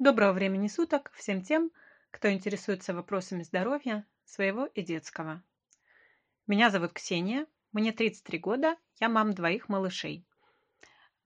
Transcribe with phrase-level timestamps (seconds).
[0.00, 1.70] Доброго времени суток всем тем,
[2.10, 5.40] кто интересуется вопросами здоровья своего и детского.
[6.48, 10.24] Меня зовут Ксения, мне 33 года, я мам двоих малышей.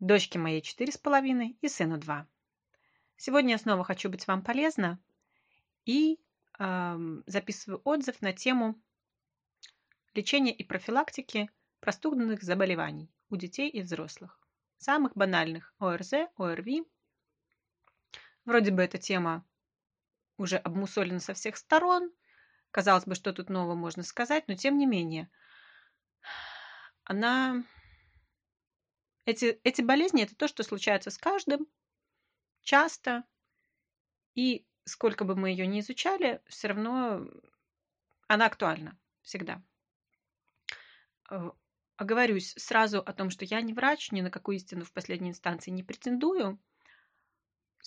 [0.01, 2.27] Дочке моей 4,5 и сыну 2.
[3.17, 5.01] Сегодня я снова хочу быть вам полезна
[5.87, 6.21] и
[6.59, 8.79] э, записываю отзыв на тему
[10.13, 11.51] лечения и профилактики
[11.81, 14.39] простудных заболеваний у детей и взрослых.
[14.77, 16.85] Самых банальных ОРЗ, ОРВИ.
[18.49, 19.45] Вроде бы эта тема
[20.39, 22.11] уже обмусолена со всех сторон.
[22.71, 25.29] Казалось бы, что тут нового можно сказать, но тем не менее,
[27.05, 27.63] она...
[29.27, 31.67] Эти, эти болезни– это то, что случается с каждым,
[32.63, 33.25] часто,
[34.35, 37.29] и сколько бы мы ее ни изучали, все равно
[38.29, 39.63] она актуальна всегда.
[41.29, 41.51] Э,
[41.97, 45.71] оговорюсь сразу о том, что я не врач, ни на какую истину в последней инстанции
[45.71, 46.59] не претендую.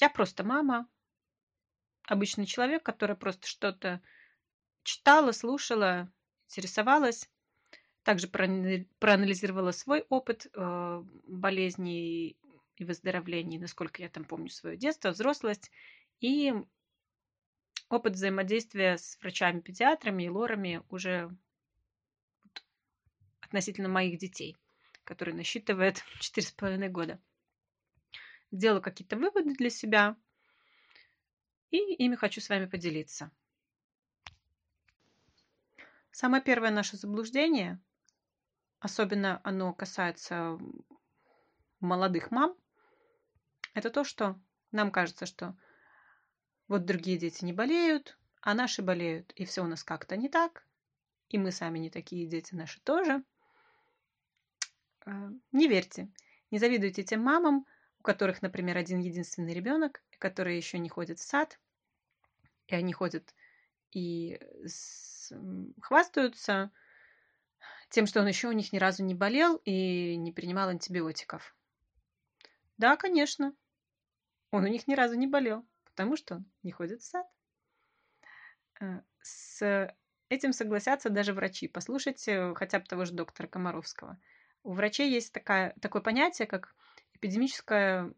[0.02, 0.90] Я просто мама,
[2.08, 4.02] обычный человек, который просто что-то
[4.82, 6.12] читала, слушала,
[6.50, 7.30] интересовалась.
[8.02, 12.36] Также проанализировала свой опыт э, болезней
[12.78, 15.70] и выздоровлений, насколько я там помню свое детство, взрослость,
[16.20, 16.52] и
[17.88, 21.30] опыт взаимодействия с врачами-педиатрами и лорами уже
[23.42, 24.58] относительно моих детей,
[25.04, 27.22] которые насчитывают 4,5 года.
[28.52, 30.16] Сделала какие-то выводы для себя,
[31.70, 33.32] и ими хочу с вами поделиться.
[36.12, 37.80] Самое первое наше заблуждение,
[38.80, 40.60] особенно оно касается
[41.80, 42.56] молодых мам,
[43.74, 44.40] это то, что
[44.72, 45.58] нам кажется, что
[46.68, 50.66] вот другие дети не болеют, а наши болеют, и все у нас как-то не так,
[51.30, 53.24] и мы сами не такие, дети наши тоже.
[55.06, 56.12] А, не верьте,
[56.50, 57.66] не завидуйте тем мамам,
[58.02, 61.60] у которых, например, один единственный ребенок, которые еще не ходят в сад,
[62.66, 63.36] и они ходят
[63.92, 65.32] и с...
[65.80, 66.72] хвастаются
[67.90, 71.56] тем, что он еще у них ни разу не болел и не принимал антибиотиков.
[72.80, 73.54] Да, конечно,
[74.50, 77.28] он у них ни разу не болел, потому что он не ходит в сад.
[78.80, 79.94] А, с
[80.30, 81.68] этим согласятся даже врачи.
[81.68, 84.20] Послушайте хотя бы того же доктора Комаровского–
[84.64, 86.76] у врачей есть такая, такое понятие, как
[87.22, 88.12] эпидемическая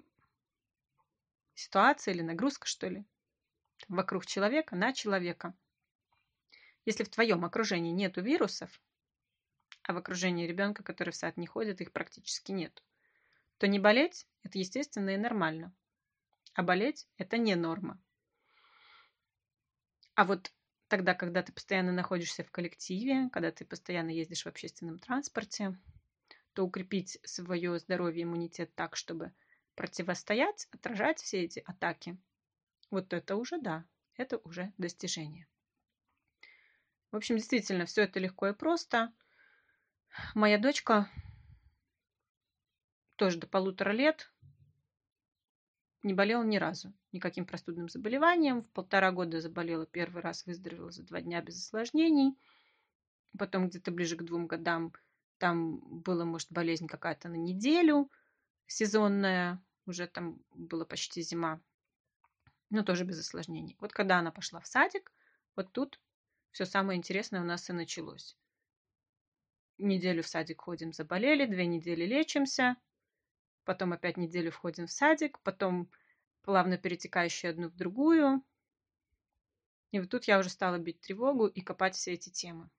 [1.56, 3.04] ситуация или нагрузка, что ли,
[3.90, 5.54] вокруг человека на человека.
[6.86, 8.82] Если в твоем окружении нету вирусов,
[9.84, 12.82] а в окружении ребенка, который в сад не ходит, их практически нет,
[13.58, 15.74] то не болеть– это естественно и нормально.
[16.54, 18.02] А болеть– это не норма.
[20.16, 20.54] А вот
[20.88, 25.78] тогда, когда ты постоянно находишься в коллективе, когда ты постоянно ездишь в общественном транспорте,
[26.54, 29.34] то укрепить свое здоровье, иммунитет так, чтобы
[29.76, 32.18] противостоять, отражать все эти атаки,
[32.92, 33.86] вот это уже да,
[34.18, 35.48] это уже достижение.
[37.12, 39.12] В общем, действительно, все это легко и просто.
[40.36, 41.10] Моя дочка
[43.16, 44.32] тоже до полутора лет
[46.04, 48.64] не болела ни разу никаким простудным заболеванием.
[48.64, 52.38] В полтора года заболела первый раз, выздоровела за два дня без осложнений.
[53.38, 54.94] Потом где-то ближе к двум годам
[55.44, 58.10] там была, может, болезнь какая-то на неделю
[58.66, 61.60] сезонная, уже там была почти зима,
[62.70, 63.76] но тоже без осложнений.
[63.82, 65.12] Вот когда она пошла в садик,
[65.58, 66.00] вот тут
[66.52, 68.38] все самое интересное у нас и началось.
[69.78, 72.78] Неделю в садик ходим, заболели, две недели лечимся,
[73.66, 75.92] потом опять неделю входим в садик, потом
[76.44, 78.42] плавно перетекающие одну в другую.
[79.92, 82.70] И вот тут я уже стала бить тревогу и копать все эти темы.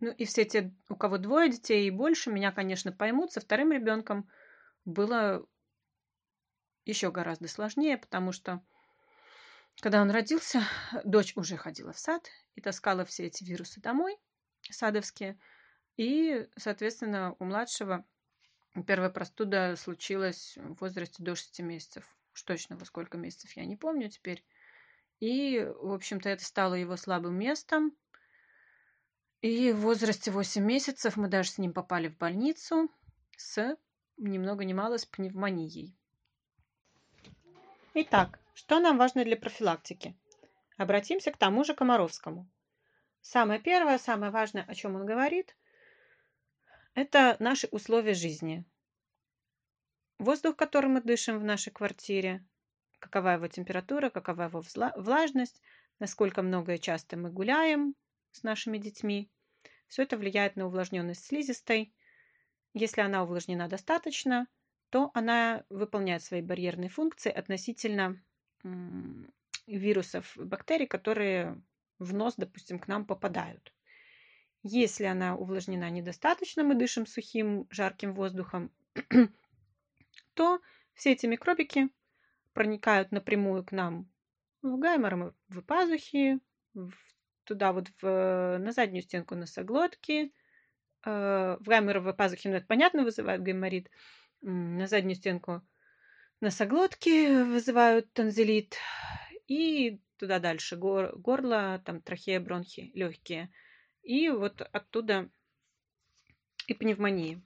[0.00, 3.32] Ну и все те, у кого двое детей и больше, меня, конечно, поймут.
[3.32, 4.28] Со вторым ребенком
[4.84, 5.46] было
[6.86, 8.62] еще гораздо сложнее, потому что
[9.80, 10.62] когда он родился,
[11.04, 14.18] дочь уже ходила в сад и таскала все эти вирусы домой,
[14.70, 15.38] садовские.
[15.96, 18.04] И, соответственно, у младшего
[18.86, 22.04] первая простуда случилась в возрасте до 6 месяцев.
[22.34, 24.44] Уж точно во сколько месяцев я не помню теперь.
[25.18, 27.92] И, в общем-то, это стало его слабым местом.
[29.42, 32.90] И в возрасте 8 месяцев мы даже с ним попали в больницу
[33.38, 33.76] с
[34.18, 35.96] ни много ни мало с пневмонией.
[37.94, 40.14] Итак, что нам важно для профилактики?
[40.76, 42.50] Обратимся к тому же Комаровскому.
[43.22, 45.56] Самое первое, самое важное, о чем он говорит,
[46.94, 48.66] это наши условия жизни.
[50.18, 52.44] Воздух, которым мы дышим в нашей квартире,
[52.98, 54.62] какова его температура, какова его
[54.96, 55.62] влажность,
[55.98, 57.94] насколько много и часто мы гуляем,
[58.32, 59.30] с нашими детьми.
[59.88, 61.92] Все это влияет на увлажненность слизистой.
[62.74, 64.46] Если она увлажнена достаточно,
[64.90, 68.20] то она выполняет свои барьерные функции относительно
[69.66, 71.60] вирусов, бактерий, которые
[71.98, 73.72] в нос, допустим, к нам попадают.
[74.62, 78.70] Если она увлажнена недостаточно, мы дышим сухим, жарким воздухом,
[80.34, 80.60] то
[80.94, 81.88] все эти микробики
[82.52, 84.10] проникают напрямую к нам
[84.60, 85.32] в гайморовые
[85.66, 86.40] пазухи,
[87.44, 90.32] туда вот в, на заднюю стенку носоглотки.
[91.04, 93.90] Э, в гайморовые пазухи, ну это понятно, вызывают гайморит.
[94.42, 95.62] На заднюю стенку
[96.40, 98.76] носоглотки вызывают танзелит.
[99.46, 103.50] И туда дальше горло, там трахея, бронхи, легкие.
[104.02, 105.30] И вот оттуда
[106.66, 107.42] и пневмонии.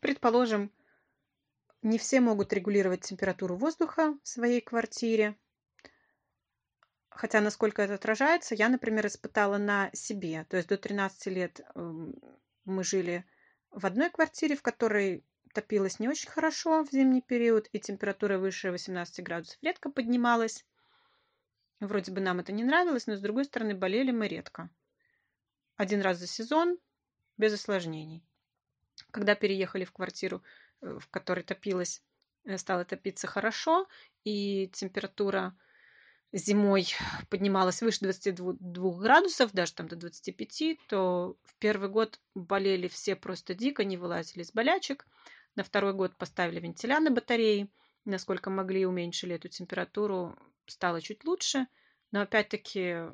[0.00, 0.70] Предположим,
[1.82, 5.36] не все могут регулировать температуру воздуха в своей квартире.
[7.08, 10.44] Хотя, насколько это отражается, я, например, испытала на себе.
[10.48, 12.14] То есть до 13 лет эм,
[12.64, 13.24] мы жили
[13.70, 18.70] в одной квартире, в которой топилось не очень хорошо в зимний период, и температура выше
[18.70, 20.64] 18 градусов редко поднималась.
[21.80, 24.70] Вроде бы нам это не нравилось, но с другой стороны болели мы редко.
[25.76, 26.78] Один раз за сезон,
[27.36, 28.22] без осложнений.
[29.10, 30.42] Когда переехали в квартиру,
[30.80, 32.02] в которой топилось,
[32.44, 33.86] э, стало топиться хорошо,
[34.24, 35.56] и температура
[36.32, 36.88] зимой
[37.30, 43.54] поднималась выше 22 градусов, даже там до 25, то в первый год болели все просто
[43.54, 45.06] дико, не вылазили из болячек.
[45.56, 47.68] На второй год поставили вентиля батареи,
[48.04, 50.36] насколько могли, уменьшили эту температуру,
[50.66, 51.66] стало чуть лучше.
[52.12, 53.08] Но опять-таки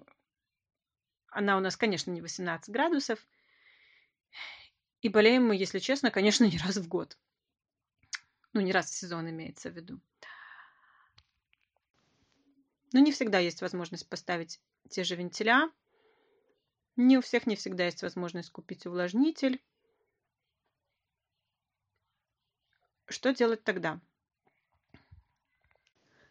[1.29, 3.27] она у нас, конечно, не 18 градусов.
[5.03, 7.19] И болеем мы, если честно, конечно, не раз в год.
[8.57, 10.01] Ну, не раз в сезон имеется в виду.
[12.95, 15.71] Но не всегда есть возможность поставить те же вентиля.
[16.97, 19.63] Не у всех не всегда есть возможность купить увлажнитель.
[23.09, 24.01] Что делать тогда?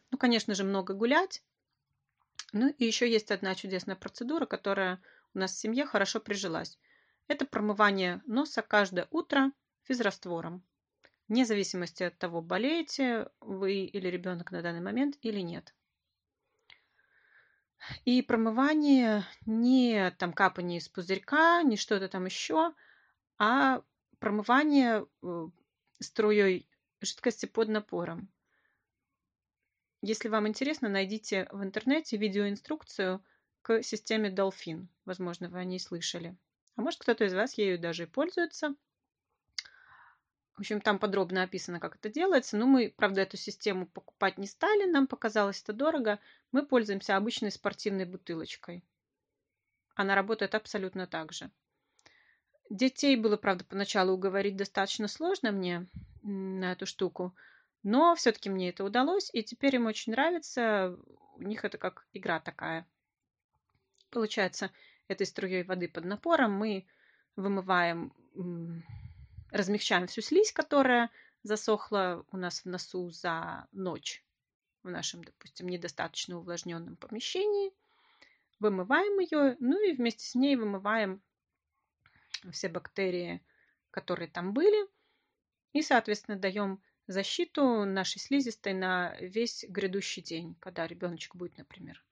[0.09, 1.43] Ну, конечно же, много гулять.
[2.53, 4.99] Ну и еще есть одна чудесная процедура, которая
[5.35, 6.79] у нас в семье хорошо прижилась.
[7.27, 9.51] Это промывание носа каждое утро
[9.83, 10.63] физраствором.
[11.27, 15.73] Вне зависимости от того, болеете вы или ребенок на данный момент или нет.
[18.03, 22.73] И промывание не там капание из пузырька, не что-то там еще,
[23.37, 23.81] а
[24.19, 25.47] промывание э,
[25.99, 26.67] струей
[27.01, 28.29] жидкости под напором.
[30.01, 33.23] Если вам интересно, найдите в интернете видеоинструкцию
[33.61, 34.87] к системе Dolphin.
[35.05, 36.37] Возможно, вы о ней слышали.
[36.75, 38.75] А может, кто-то из вас ею даже и пользуется.
[40.55, 42.55] В общем, там подробно описано, как это делается.
[42.55, 44.89] Но мы, правда, эту систему покупать не стали.
[44.89, 46.19] Нам показалось это дорого.
[46.51, 48.83] Мы пользуемся обычной спортивной бутылочкой.
[49.95, 51.51] Она работает абсолютно так же.
[52.69, 55.87] Детей было, правда, поначалу уговорить достаточно сложно мне
[56.23, 57.35] на эту штуку,
[57.83, 60.97] но все-таки мне это удалось, и теперь им очень нравится.
[61.35, 62.87] У них это как игра такая.
[64.09, 64.71] Получается,
[65.07, 66.87] этой струей воды под напором мы
[67.35, 68.11] вымываем,
[69.55, 71.09] размягчаем всю слизь, которая
[71.43, 74.23] засохла у нас в носу за ночь
[74.83, 77.71] в нашем, допустим, недостаточно увлажненном помещении.
[78.59, 81.21] Вымываем ее, ну и вместе с ней вымываем
[82.51, 83.41] все бактерии,
[83.91, 84.87] которые там были,
[85.73, 92.03] и, соответственно, даем защиту нашей слизистой на весь грядущий день, когда ребеночек будет, например,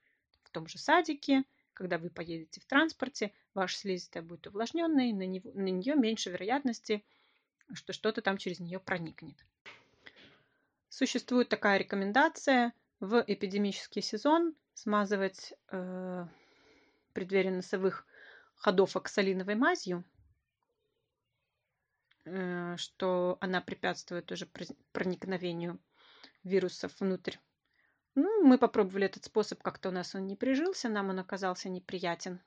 [0.43, 5.51] в том же садике, когда вы поедете в транспорте, ваша слизистая будет увлажненной, на, него,
[5.53, 7.03] на нее меньше вероятности,
[7.73, 9.37] что что-то там через нее проникнет.
[10.89, 16.25] Существует такая рекомендация в эпидемический сезон смазывать э,
[17.13, 18.05] преддверие носовых
[18.55, 20.03] ходов оксалиновой мазью,
[22.25, 24.47] Э, что она препятствует уже
[24.91, 25.79] проникновению
[26.43, 27.35] вирусов внутрь.
[28.15, 32.41] Ну, мы попробовали этот способ, как-то у нас он не прижился, нам он оказался неприятен.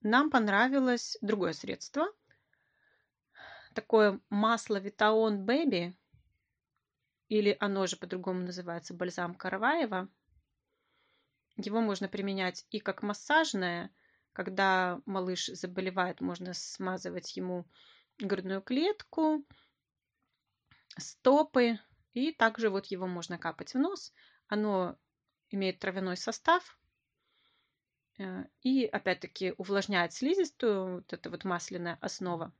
[0.00, 2.06] Нам понравилось другое средство.
[3.78, 5.96] Такое масло Витаон Бэби,
[7.28, 10.08] или оно же по-другому называется бальзам Караваева.
[11.54, 13.94] Его можно применять и как массажное,
[14.32, 17.68] когда малыш заболевает, можно смазывать ему
[18.18, 19.46] грудную клетку,
[20.98, 21.78] стопы,
[22.14, 24.12] и также вот его можно капать в нос.
[24.48, 24.98] Оно
[25.50, 26.76] имеет травяной состав,
[28.18, 32.52] э, и опять-таки увлажняет слизистую, вот эта вот масляная основа.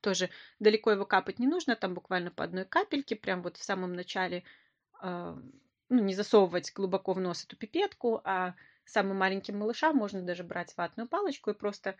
[0.00, 3.94] Тоже далеко его капать не нужно, там буквально по одной капельке, прям вот в самом
[3.94, 4.44] начале,
[5.02, 5.36] э,
[5.88, 10.76] ну, не засовывать глубоко в нос эту пипетку, а самым маленьким малышам можно даже брать
[10.76, 11.96] ватную палочку и просто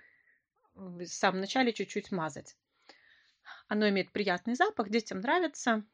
[0.74, 2.56] в самом начале чуть-чуть мазать.
[3.66, 5.84] Оно имеет приятный запах, детям нравится.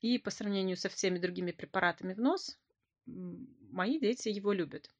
[0.00, 2.58] И по сравнению со всеми другими препаратами в нос,
[3.06, 4.90] мои дети его любят.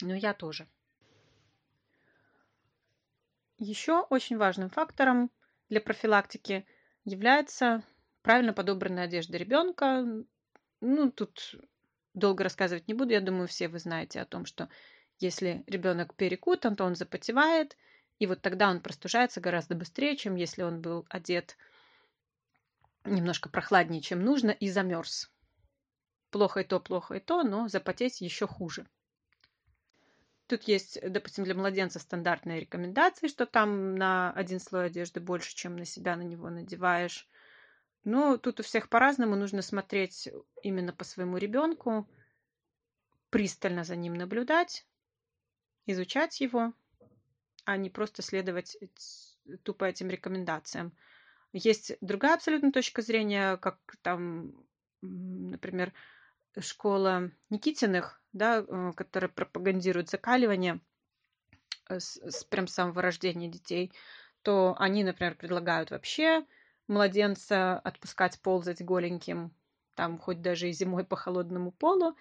[0.00, 0.68] Но я тоже.
[3.58, 5.30] Еще очень важным фактором
[5.70, 6.66] для профилактики
[7.04, 7.82] является
[8.22, 10.04] правильно подобранная одежда ребенка.
[10.80, 11.54] Ну, тут
[12.12, 13.12] долго рассказывать не буду.
[13.12, 14.68] Я думаю, все вы знаете о том, что
[15.18, 17.76] если ребенок перекутан, то он запотевает,
[18.18, 21.56] и вот тогда он простужается гораздо быстрее, чем если он был одет
[23.04, 25.30] немножко прохладнее, чем нужно, и замерз.
[26.30, 28.86] Плохо и то, плохо и то, но запотеть еще хуже.
[30.46, 35.76] Тут есть, допустим, для младенца стандартные рекомендации, что там на один слой одежды больше, чем
[35.76, 37.28] на себя на него надеваешь.
[38.04, 39.34] Но тут у всех по-разному.
[39.34, 40.28] Нужно смотреть
[40.62, 42.08] именно по своему ребенку,
[43.30, 44.86] пристально за ним наблюдать,
[45.86, 46.72] изучать его,
[47.64, 48.76] а не просто следовать
[49.64, 50.96] тупо этим рекомендациям.
[51.52, 54.54] Есть другая абсолютно точка зрения, как там,
[55.00, 55.92] например,
[56.60, 60.80] школа Никитиных, да, э, которая пропагандирует закаливание
[61.88, 63.92] э, с, с прям самого рождения детей,
[64.42, 66.44] то они, например, предлагают вообще
[66.86, 69.52] младенца отпускать ползать голеньким,
[69.94, 72.14] там хоть даже и зимой по холодному полу,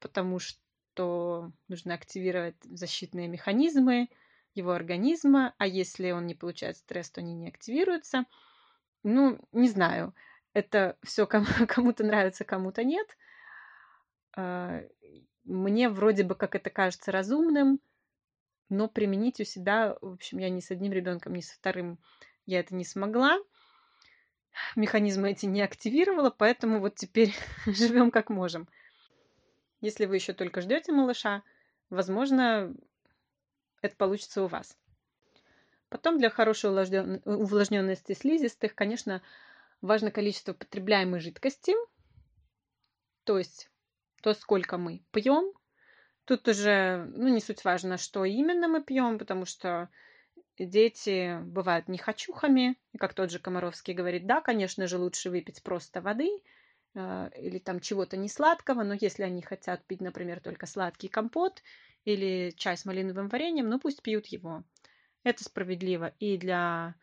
[0.00, 4.08] потому что нужно активировать защитные механизмы
[4.54, 8.24] его организма, а если он не получает стресс, то они не активируются.
[9.04, 10.14] Ну, не знаю,
[10.54, 13.06] это все кому-то нравится, кому-то нет–
[14.40, 14.82] а,
[15.78, 17.78] мне вроде бы как это кажется разумным,
[18.68, 22.00] но применить у себя, в общем, я ни с одним ребенком, ни со вторым
[22.46, 23.38] я это не смогла.
[24.74, 27.32] Механизмы эти не активировала, поэтому вот теперь
[27.66, 28.68] живем как можем.
[29.80, 31.44] Если вы еще только ждете малыша,
[31.90, 32.74] возможно,
[33.80, 34.76] это получится у вас.
[35.90, 36.70] Потом для хорошей
[37.24, 39.22] увлажненности слизистых, конечно,
[39.80, 41.72] важно количество потребляемой жидкости,
[43.22, 43.70] то есть
[44.22, 45.52] то, сколько мы пьем.
[46.28, 49.88] Тут уже, ну, не суть важно, что именно мы пьем, потому что
[50.58, 56.02] дети бывают нехочухами, и как тот же Комаровский говорит, да, конечно же, лучше выпить просто
[56.02, 56.28] воды
[56.94, 61.62] э, или там чего-то не сладкого, но если они хотят пить, например, только сладкий компот
[62.04, 64.64] или чай с малиновым вареньем, ну пусть пьют его.
[65.22, 66.94] Это справедливо и для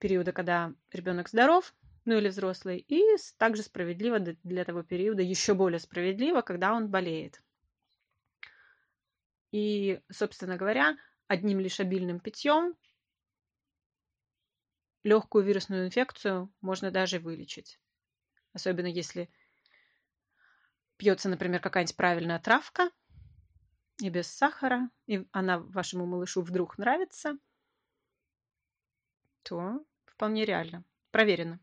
[0.00, 3.02] периода, когда ребенок здоров, ну или взрослый, и
[3.38, 7.40] также справедливо для того периода, еще более справедливо, когда он болеет.
[9.56, 10.98] И, собственно говоря,
[11.28, 12.76] одним лишь обильным питьем
[15.02, 17.80] легкую вирусную инфекцию можно даже вылечить.
[18.52, 19.30] Особенно если
[20.98, 22.90] пьется, например, какая-нибудь правильная травка
[23.98, 27.38] и без сахара, и она вашему малышу вдруг нравится,
[29.42, 30.84] то вполне реально.
[31.12, 31.60] Проверено.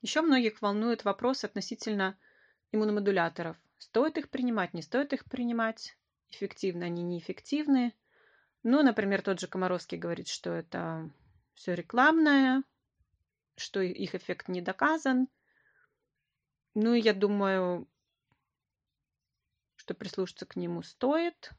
[0.00, 2.18] Еще многих волнует вопрос относительно
[2.72, 3.58] иммуномодуляторов.
[3.76, 5.94] Стоит их принимать, не стоит их принимать,
[6.30, 7.94] эффективны они, неэффективны.
[8.62, 11.10] Ну, например, тот же Комаровский говорит, что это
[11.54, 12.62] все рекламное,
[13.56, 15.28] что их эффект не доказан.
[16.74, 17.88] Ну, я думаю,
[19.76, 21.50] что прислушаться к нему стоит.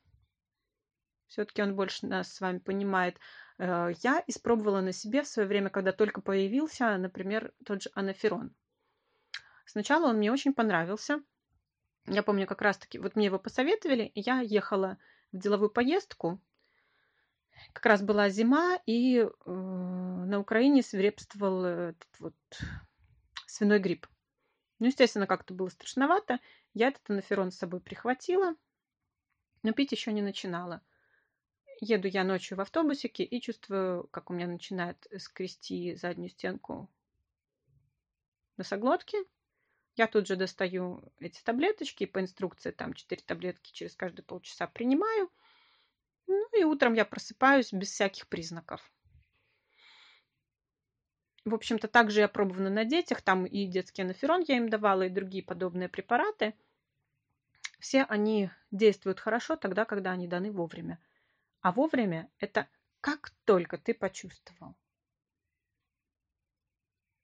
[1.27, 3.17] Все-таки он больше нас с вами понимает.
[3.57, 8.55] Э, я испробовала на себе в свое время, когда только появился, например, тот же анаферон.
[9.65, 11.21] Сначала он мне очень понравился.
[12.07, 14.97] Я помню как раз-таки, вот мне его посоветовали, я ехала
[15.31, 16.39] в деловую поездку.
[17.73, 22.35] Как раз была зима, и э, на Украине свирепствовал этот вот
[23.45, 24.07] свиной грипп.
[24.79, 26.39] Ну, естественно, как-то было страшновато.
[26.73, 28.55] Я этот анаферон с собой прихватила,
[29.63, 30.81] но пить еще не начинала
[31.81, 36.89] еду я ночью в автобусике и чувствую, как у меня начинает скрести заднюю стенку
[38.57, 39.17] носоглотки.
[39.97, 45.31] Я тут же достаю эти таблеточки, по инструкции там 4 таблетки через каждые полчаса принимаю.
[46.27, 48.79] Ну и утром я просыпаюсь без всяких признаков.
[51.45, 55.09] В общем-то, также я пробовала на детях, там и детский анаферон я им давала, и
[55.09, 56.53] другие подобные препараты.
[57.79, 60.99] Все они действуют хорошо тогда, когда они даны вовремя.
[61.61, 62.67] А вовремя– это
[63.01, 64.75] как только ты почувствовал.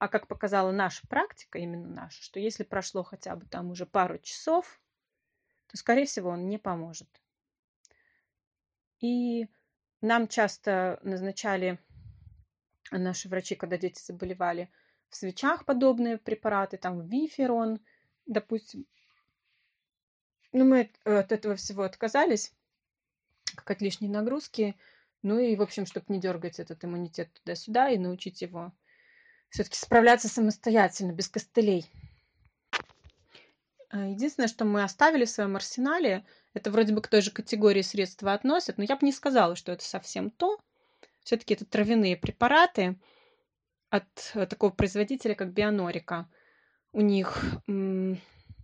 [0.04, 4.18] А как показала наша практика, именно наша, что если прошло хотя бы там уже пару
[4.18, 4.82] часов,
[5.68, 7.08] то, скорее всего, он не поможет.
[9.00, 9.48] И
[10.02, 11.80] нам часто назначали
[12.92, 14.70] наши врачи, когда дети заболевали,
[15.08, 17.80] в свечах подобные препараты, там виферон,
[18.26, 18.86] допустим.
[20.52, 22.54] Но мы от этого всего отказались,
[23.56, 24.76] как от лишней нагрузки.
[25.22, 28.74] Ну и, в общем, чтобы не дергать этот иммунитет туда-сюда и научить его
[29.54, 31.86] все-таки справляться самостоятельно, без костылей.
[33.90, 37.84] А, единственное, что мы оставили в своем арсенале, это вроде бы к той же категории
[37.84, 40.60] средства относят, но я бы не сказала, что это совсем то.
[41.22, 43.00] Все-таки это травяные препараты
[43.92, 46.28] от э, такого производителя, как Бионорика.
[46.92, 47.40] У них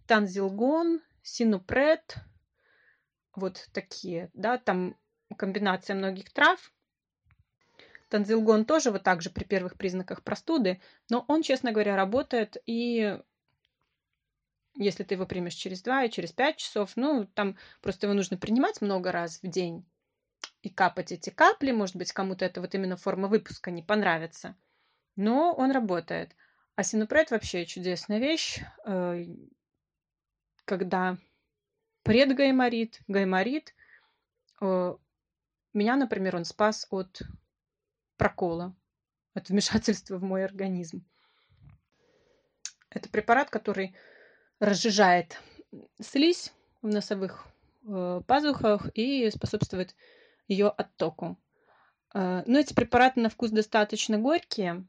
[0.08, 2.16] танзилгон, синупред,
[3.36, 4.98] вот такие, да, там
[5.38, 6.72] комбинация многих трав.
[8.10, 13.20] Танзилгон тоже вот так же при первых признаках простуды, но он, честно говоря, работает и
[14.76, 18.38] если ты его примешь через 2 и через 5 часов, ну, там просто его нужно
[18.38, 19.86] принимать много раз в день
[20.62, 21.72] и капать эти капли.
[21.72, 24.56] Может быть, кому-то это вот именно форма выпуска не понравится.
[25.16, 26.36] Но он работает.
[26.76, 29.26] А синупред вообще чудесная вещь, э,
[30.64, 31.18] когда
[32.04, 33.76] предгайморит, гайморит.
[34.62, 34.96] Э,
[35.74, 37.22] меня, например, он спас от
[38.20, 38.76] прокола,
[39.34, 41.04] от вмешательства в мой организм.
[42.92, 43.96] Это препарат, который
[44.60, 45.40] разжижает
[46.02, 47.48] слизь в носовых
[47.88, 49.96] э, пазухах и способствует
[50.48, 51.40] ее оттоку.
[52.14, 54.86] Э, но эти препараты на вкус достаточно горькие.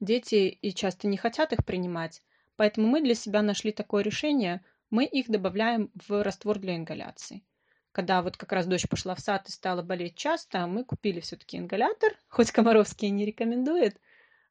[0.00, 2.22] Дети и часто не хотят их принимать,
[2.56, 4.64] поэтому мы для себя нашли такое решение.
[4.88, 7.44] Мы их добавляем в раствор для ингаляции.
[7.92, 11.56] Когда вот как раз дочь пошла в сад и стала болеть часто, мы купили все-таки
[11.56, 14.00] ингалятор, хоть Комаровский не рекомендует,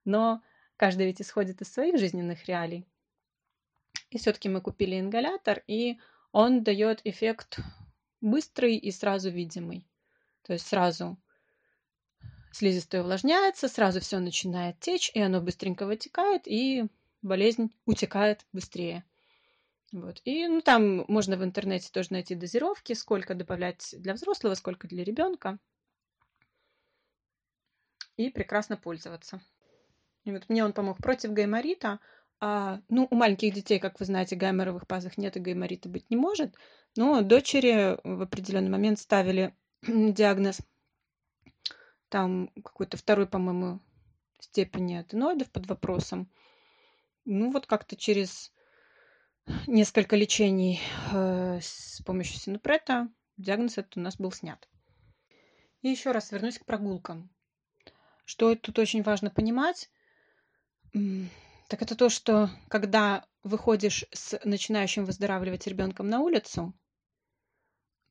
[0.05, 0.41] но
[0.75, 2.85] каждый ведь исходит из своих жизненных реалий.
[4.09, 5.99] И все-таки мы купили ингалятор, и
[6.31, 7.59] он дает эффект
[8.21, 9.87] быстрый и сразу видимый.
[10.43, 11.17] То есть сразу
[12.51, 16.85] слизистая увлажняется, сразу все начинает течь, и оно быстренько вытекает, и
[17.21, 19.05] болезнь утекает быстрее.
[19.91, 20.21] Вот.
[20.23, 25.03] И ну, там можно в интернете тоже найти дозировки, сколько добавлять для взрослого, сколько для
[25.03, 25.57] ребенка.
[28.17, 29.41] И прекрасно пользоваться.
[30.25, 31.99] И вот мне он помог против гайморита,
[32.41, 36.17] а, ну, у маленьких детей, как вы знаете, гайморовых пазах нет и гайморита быть не
[36.17, 36.55] может.
[36.95, 39.53] Но дочери в определенный момент ставили
[39.87, 40.59] диагноз
[42.09, 43.79] там какой-то второй, по-моему,
[44.39, 46.31] степени аденоидов под вопросом.
[47.25, 48.51] Ну, вот как-то через
[49.67, 50.81] несколько лечений
[51.11, 54.67] э, с помощью синупрета диагноз этот у нас был снят.
[55.81, 57.29] И еще раз вернусь к прогулкам.
[58.25, 59.89] Что тут очень важно понимать,
[60.93, 66.73] так это то, что когда выходишь с начинающим выздоравливать ребенком на улицу,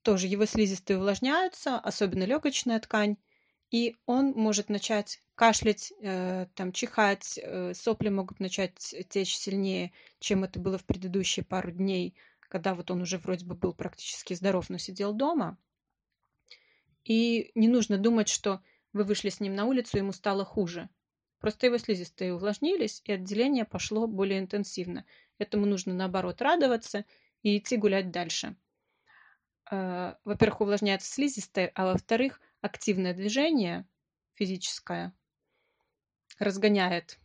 [0.03, 3.17] тоже его слизистые увлажняются, особенно легочная ткань,
[3.71, 10.45] и он может начать кашлять, э, там, чихать, э, сопли могут начать течь сильнее, чем
[10.45, 14.71] это было в предыдущие пару дней, когда вот он уже вроде бы был практически здоров,
[14.71, 15.59] но сидел дома.
[17.05, 20.89] И не нужно думать, что вы вышли с ним на улицу, ему стало хуже.
[21.39, 25.05] Просто его слизистые увлажнились, и отделение пошло более интенсивно.
[25.39, 27.05] Этому нужно, наоборот, радоваться
[27.43, 28.57] и идти гулять дальше.
[29.71, 33.87] Э, во-первых, увлажняется слизистая, а во-вторых, активное движение
[34.35, 35.13] физическое
[36.39, 37.19] разгоняет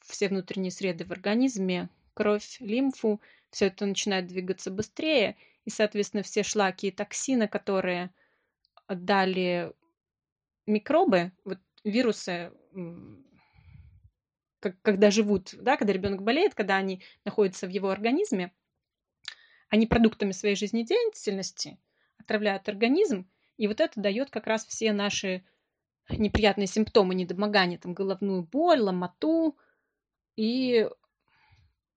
[0.00, 3.20] все внутренние среды в организме, кровь, лимфу,
[3.50, 8.10] все это начинает двигаться быстрее, и, соответственно, все шлаки и токсины, которые
[8.88, 9.72] дали
[10.66, 12.52] микробы, вот вирусы,
[14.82, 18.52] когда живут, да, когда ребенок болеет, когда они находятся в его организме,
[19.68, 21.78] они продуктами своей жизнедеятельности
[22.18, 25.44] отравляют организм, и вот это дает как раз все наши
[26.08, 29.56] неприятные симптомы недомогания, там головную боль, ломоту.
[30.36, 30.88] И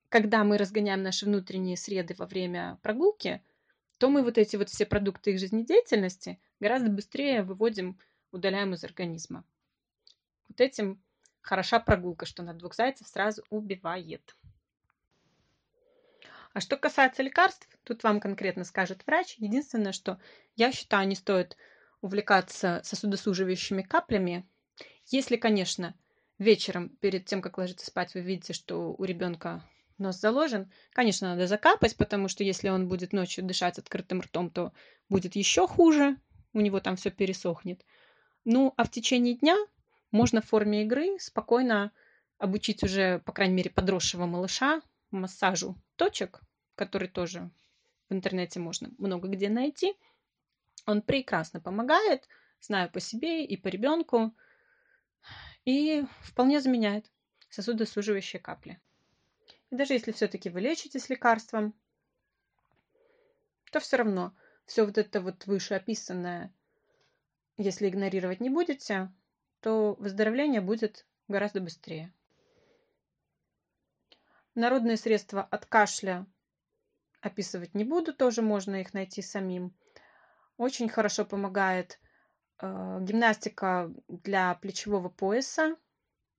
[0.10, 3.44] когда мы разгоняем наши внутренние среды во время прогулки,
[3.98, 8.00] то мы вот эти вот все продукты их жизнедеятельности гораздо быстрее выводим,
[8.32, 9.44] удаляем из организма.
[10.48, 11.02] Вот этим
[11.42, 14.36] хороша прогулка, что на двух зайцев сразу убивает.
[16.54, 19.36] А что касается лекарств, тут вам конкретно скажет врач.
[19.38, 20.20] Единственное, что
[20.56, 21.58] я считаю, не стоит
[22.02, 24.48] увлекаться сосудосуживающими каплями,
[25.06, 25.96] если, конечно,
[26.38, 29.64] вечером перед тем, как ложиться спать, вы видите, что у ребенка
[29.98, 34.72] нос заложен, конечно, надо закапать, потому что если он будет ночью дышать открытым ртом, то
[35.10, 36.18] будет еще хуже,
[36.54, 37.84] у него там все пересохнет.
[38.46, 39.58] Ну, а в течение дня
[40.12, 41.92] можно в форме игры спокойно
[42.38, 46.42] обучить уже, по крайней мере, подросшего малыша массажу точек,
[46.76, 47.50] который тоже
[48.10, 49.94] в интернете можно много где найти.
[50.86, 52.28] Он прекрасно помогает,
[52.62, 54.34] знаю по себе и по ребенку,
[55.66, 57.12] и вполне заменяет
[57.50, 58.80] сосудосуживающие капли.
[59.70, 61.74] И даже если все-таки вы лечитесь лекарством,
[63.72, 64.34] то все равно
[64.66, 66.52] все вот это вот вышеописанное
[67.60, 69.12] если игнорировать не будете,
[69.60, 72.14] то выздоровление будет гораздо быстрее.
[74.60, 76.26] Народные средства от кашля
[77.22, 79.74] описывать не буду, тоже можно их найти самим.
[80.58, 81.98] Очень хорошо помогает
[82.62, 85.78] э, гимнастика для плечевого пояса,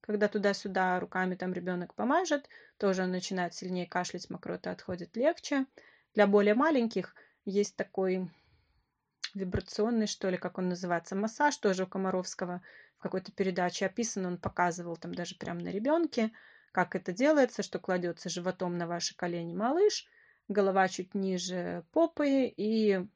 [0.03, 5.65] когда туда-сюда руками там ребенок помажет, тоже он начинает сильнее кашлять, мокрота отходит легче.
[6.13, 7.15] Для более маленьких
[7.47, 8.31] есть такой
[9.33, 12.61] вибрационный, что ли, как он называется, массаж тоже у Комаровского
[12.99, 16.33] в какой-то передаче описан, он показывал там даже прямо на ребенке,
[16.73, 20.07] как это делается, что кладется животом на ваши колени малыш,
[20.49, 23.07] голова чуть ниже попы, и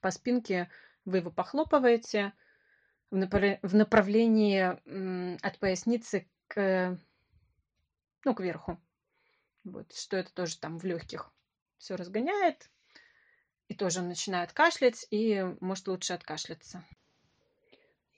[0.00, 0.70] по спинке
[1.04, 2.32] вы его похлопываете
[3.10, 4.60] в, направлении
[5.44, 6.98] от поясницы к,
[8.24, 8.80] ну, к верху.
[9.64, 11.32] Вот, что это тоже там в легких
[11.78, 12.70] все разгоняет.
[13.68, 16.84] И тоже он начинает кашлять, и может лучше откашляться.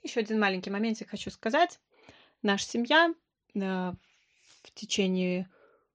[0.02, 1.78] Еще один маленький моментик хочу сказать.
[2.42, 3.14] Наша семья
[3.54, 5.48] в течение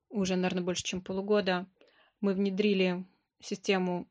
[0.09, 1.65] уже, наверное, больше, чем полугода
[2.21, 3.05] мы внедрили
[3.39, 4.07] систему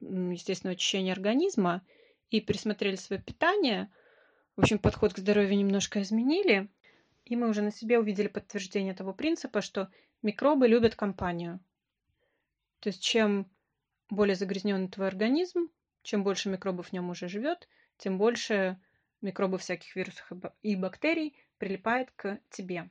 [0.00, 1.82] естественного очищения организма
[2.30, 3.90] и пересмотрели свое питание.
[4.56, 6.68] В общем, подход к здоровью немножко изменили.
[7.24, 9.88] И мы уже на себе увидели подтверждение того принципа, что
[10.22, 11.60] микробы любят компанию.
[12.80, 13.46] То есть чем
[14.08, 15.68] более загрязненный твой организм,
[16.02, 18.80] чем больше микробов в нем уже живет, тем больше
[19.20, 22.90] микробов всяких вирусов и бактерий прилипает к тебе.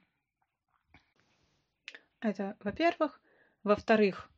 [2.22, 3.20] Это во-первых.
[3.64, 4.30] Во-вторых,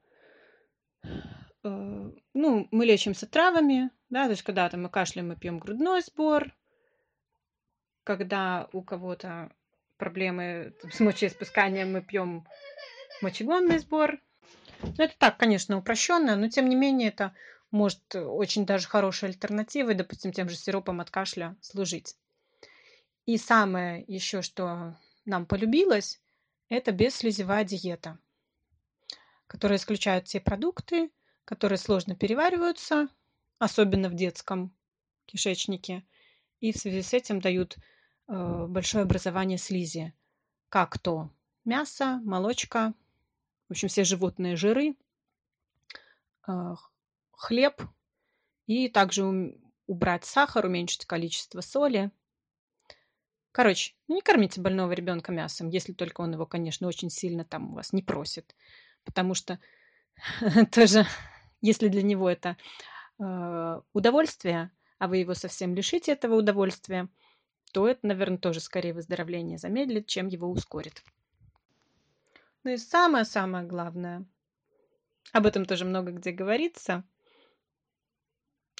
[1.04, 6.56] э, ну, мы лечимся травами, да, то есть когда-то мы кашляем, мы пьем грудной сбор,
[8.04, 9.52] когда у кого-то
[9.98, 12.48] проблемы там, с мочеиспусканием, мы пьем
[13.22, 14.20] мочегонный сбор.
[14.82, 17.36] Ну, это так, конечно, упрощенно, но тем не менее это
[17.70, 22.15] может очень даже хорошей альтернативой, допустим, тем же сиропом от кашля служить.
[23.26, 26.20] И самое еще, что нам полюбилось,
[26.70, 28.18] это бесслезевая диета,
[29.48, 31.12] которая исключает те продукты,
[31.46, 33.10] которые сложно перевариваются,
[33.60, 34.76] особенно в детском
[35.26, 36.04] кишечнике,
[36.60, 37.78] и в связи с этим дают
[38.28, 40.14] э, большое образование слизи,
[40.70, 41.30] как то
[41.66, 42.94] мясо, молочка,
[43.68, 44.96] в общем, все животные жиры,
[46.48, 46.76] э,
[47.32, 47.82] хлеб,
[48.68, 49.58] и также
[49.88, 52.12] убрать сахар, уменьшить количество соли.
[53.52, 57.72] Короче, ну не кормите больного ребенка мясом, если только он его, конечно, очень сильно там
[57.72, 58.56] у вас не просит.
[59.04, 59.60] Потому что
[60.72, 61.06] тоже,
[61.62, 62.56] если для него это
[63.20, 67.10] э, удовольствие, а вы его совсем лишите этого удовольствия,
[67.74, 71.04] то это, наверное, тоже скорее выздоровление замедлит, чем его ускорит.
[72.64, 74.26] Ну и самое-самое главное,
[75.34, 77.04] об этом тоже много где говорится,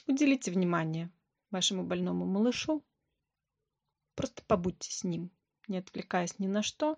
[0.08, 1.10] уделите внимание
[1.50, 2.84] вашему больному малышу,
[4.22, 5.32] просто побудьте с ним,
[5.68, 6.96] не отвлекаясь ни на что,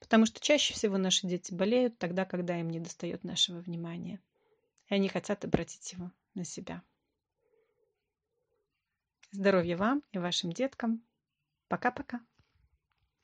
[0.00, 4.20] потому что чаще всего наши дети болеют тогда, когда им не достает нашего внимания,
[4.88, 6.82] и они хотят обратить его на себя.
[9.30, 11.00] Здоровья вам и вашим деткам.
[11.68, 12.20] Пока-пока.